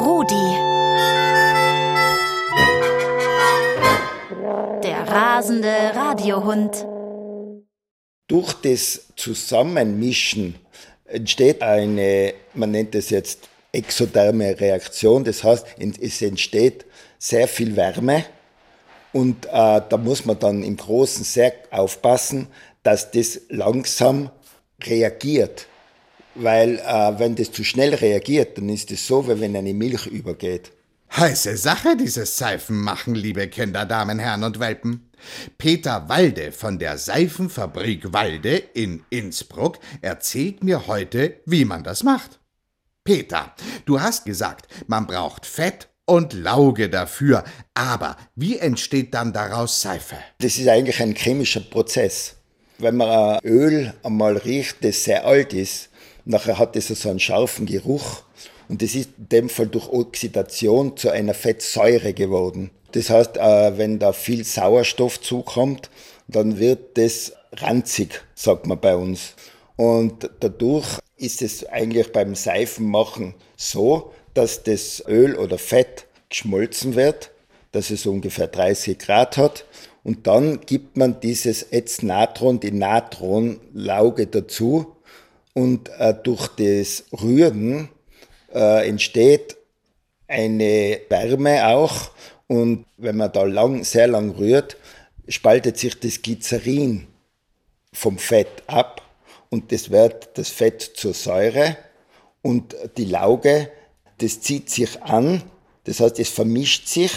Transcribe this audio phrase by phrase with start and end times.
[0.00, 0.56] Rudi.
[4.82, 6.86] Der rasende Radiohund.
[8.26, 10.56] Durch das Zusammenmischen
[11.04, 15.66] entsteht eine, man nennt es jetzt exotherme Reaktion, das heißt,
[16.00, 16.84] es entsteht
[17.18, 18.24] sehr viel Wärme
[19.12, 19.50] und äh,
[19.88, 22.48] da muss man dann im Großen sehr aufpassen,
[22.82, 24.30] dass das langsam
[24.82, 25.66] reagiert.
[26.34, 30.06] Weil äh, wenn das zu schnell reagiert, dann ist es so, wie wenn eine Milch
[30.06, 30.72] übergeht.
[31.16, 35.10] Heiße Sache, dieses Seifenmachen, liebe Kinder, Damen, Herren und Welpen.
[35.58, 42.38] Peter Walde von der Seifenfabrik Walde in Innsbruck erzählt mir heute, wie man das macht.
[43.02, 43.54] Peter,
[43.86, 47.44] du hast gesagt, man braucht Fett und Lauge dafür.
[47.74, 50.16] Aber wie entsteht dann daraus Seife?
[50.38, 52.36] Das ist eigentlich ein chemischer Prozess.
[52.78, 55.89] Wenn man ein Öl einmal riecht, das sehr alt ist,
[56.30, 58.22] nachher hat es so einen scharfen Geruch
[58.68, 62.70] und das ist in dem Fall durch Oxidation zu einer Fettsäure geworden.
[62.92, 65.90] Das heißt, äh, wenn da viel Sauerstoff zukommt,
[66.28, 69.34] dann wird das ranzig, sagt man bei uns.
[69.76, 77.30] Und dadurch ist es eigentlich beim Seifenmachen so, dass das Öl oder Fett geschmolzen wird,
[77.72, 79.64] dass es ungefähr 30 Grad hat.
[80.02, 84.96] Und dann gibt man dieses Ätznatron, die Natronlauge dazu.
[85.54, 87.88] Und äh, durch das Rühren
[88.52, 89.56] äh, entsteht
[90.28, 92.10] eine Wärme auch.
[92.46, 94.76] Und wenn man da lang, sehr lang rührt,
[95.28, 97.06] spaltet sich das Glycerin
[97.92, 99.02] vom Fett ab
[99.48, 101.76] und das wird das Fett zur Säure
[102.42, 103.70] und die Lauge
[104.20, 105.42] das zieht sich an,
[105.84, 107.12] das heißt, es vermischt sich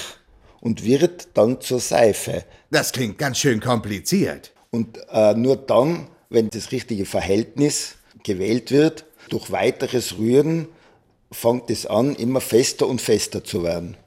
[0.61, 2.45] und wird dann zur Seife.
[2.71, 4.51] Das klingt ganz schön kompliziert.
[4.71, 10.67] Und äh, nur dann, wenn das richtige Verhältnis gewählt wird, durch weiteres Rühren
[11.31, 13.97] fängt es an, immer fester und fester zu werden.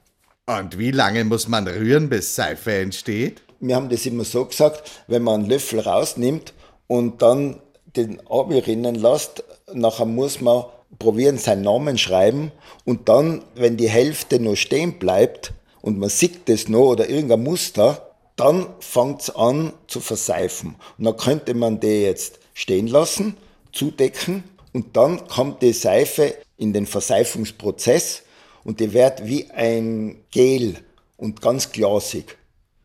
[0.45, 3.41] Und wie lange muss man rühren, bis Seife entsteht?
[3.59, 6.53] Wir haben das immer so gesagt, wenn man einen Löffel rausnimmt
[6.87, 7.59] und dann
[7.95, 9.43] den abrinnen lässt,
[9.73, 10.65] nachher muss man
[10.99, 12.51] probieren, seinen Namen schreiben
[12.85, 17.43] und dann, wenn die Hälfte nur stehen bleibt und man sieht das noch oder irgendein
[17.43, 20.75] Muster, dann fängt es an zu verseifen.
[20.97, 23.35] Und dann könnte man die jetzt stehen lassen,
[23.77, 24.43] zudecken
[24.73, 28.23] und dann kommt die Seife in den Verseifungsprozess
[28.63, 30.75] und die wird wie ein Gel
[31.15, 32.37] und ganz glasig.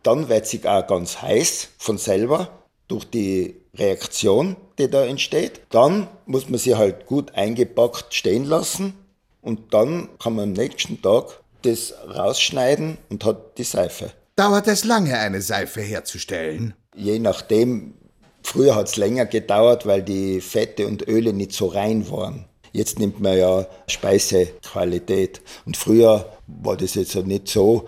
[0.03, 2.49] Dann wird sie auch ganz heiß von selber
[2.89, 5.63] durch die Reaktion, die da entsteht.
[5.71, 8.95] Dann muss man sie halt gut eingepackt stehen lassen
[9.41, 14.11] und dann kann man am nächsten Tag das rausschneiden und hat die Seife.
[14.37, 16.75] Dauert es lange, eine Seife herzustellen?
[16.95, 17.95] Je nachdem.
[18.43, 22.45] Früher hat es länger gedauert, weil die Fette und Öle nicht so rein waren.
[22.73, 25.43] Jetzt nimmt man ja Speisequalität.
[25.67, 27.87] Und früher war das jetzt nicht so.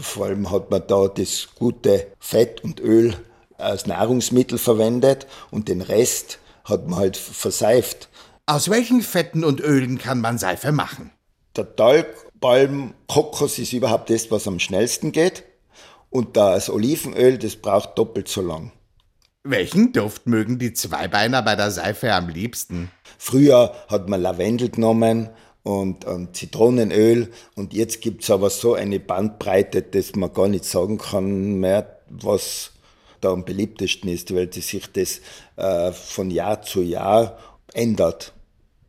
[0.00, 3.16] Vor allem hat man da das gute Fett und Öl
[3.58, 8.08] als Nahrungsmittel verwendet und den Rest hat man halt verseift.
[8.46, 11.10] Aus welchen Fetten und Ölen kann man Seife machen?
[11.56, 12.06] Der Talg,
[12.40, 15.44] Palm, Kokos ist überhaupt das, was am schnellsten geht.
[16.10, 18.72] Und das Olivenöl, das braucht doppelt so lang.
[19.46, 22.90] Welchen Duft mögen die Zweibeiner bei der Seife am liebsten?
[23.18, 25.28] Früher hat man Lavendel genommen
[25.62, 30.64] und, und Zitronenöl und jetzt gibt es aber so eine Bandbreite, dass man gar nicht
[30.64, 32.72] sagen kann mehr, was
[33.20, 35.20] da am beliebtesten ist, weil sich das
[35.56, 37.38] äh, von Jahr zu Jahr
[37.74, 38.32] ändert.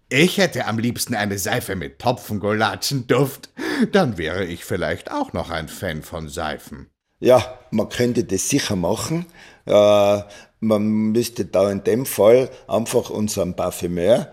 [0.07, 3.49] Ich hätte am liebsten eine Seife mit Topfengolatschenduft.
[3.91, 6.87] Dann wäre ich vielleicht auch noch ein Fan von Seifen.
[7.19, 9.25] Ja, man könnte das sicher machen.
[9.65, 10.21] Äh,
[10.59, 14.31] man müsste da in dem Fall einfach unserem Parfümeur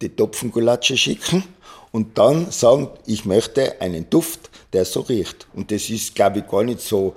[0.00, 1.44] die Topfengulatsche schicken
[1.92, 5.48] und dann sagen, ich möchte einen Duft, der so riecht.
[5.54, 7.16] Und das ist, glaube ich, gar nicht so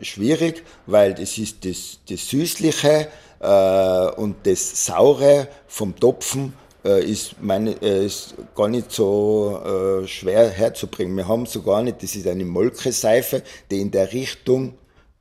[0.00, 3.08] schwierig, weil das ist das, das Süßliche
[3.40, 6.52] äh, und das Saure vom Topfen
[6.84, 11.16] äh, ist, meine, äh, ist gar nicht so äh, schwer herzubringen.
[11.16, 14.74] Wir haben sogar nicht, das ist eine Molkeseife, die in der Richtung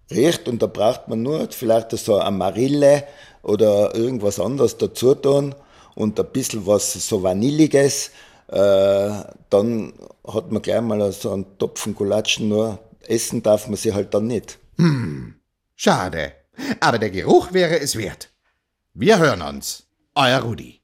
[0.10, 3.04] riecht und da braucht man nur vielleicht so eine Marille
[3.44, 5.56] oder irgendwas anderes dazu tun
[5.96, 8.12] und ein bisschen was so Vanilliges,
[8.48, 9.12] äh,
[9.50, 9.94] dann
[10.28, 14.28] hat man gleich mal so einen Topfen Gulatschen, nur essen darf man sie halt dann
[14.28, 14.60] nicht.
[14.78, 15.36] Hm,
[15.76, 16.34] schade.
[16.80, 18.30] Aber der Geruch wäre es wert.
[18.94, 19.84] Wir hören uns.
[20.16, 20.81] Euer Rudi.